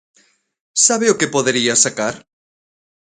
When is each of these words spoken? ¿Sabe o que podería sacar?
¿Sabe 0.85 1.05
o 1.09 1.17
que 1.19 1.33
podería 1.35 1.75
sacar? 1.85 2.15